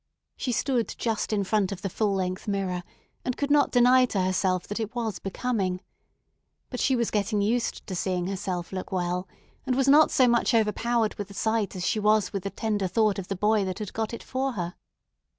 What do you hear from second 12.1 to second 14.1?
with the tender thought of the boy that had